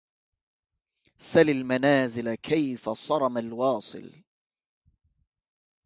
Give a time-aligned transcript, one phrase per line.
[1.17, 4.13] سل المنازل كيف صرم الواصل